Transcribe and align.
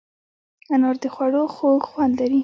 انار 0.73 0.95
د 1.03 1.05
خوړو 1.13 1.43
خوږ 1.55 1.81
خوند 1.89 2.13
لري. 2.19 2.39